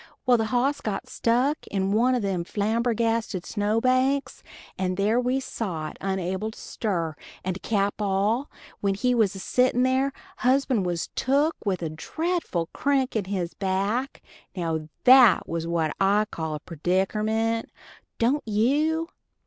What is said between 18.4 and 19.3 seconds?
you?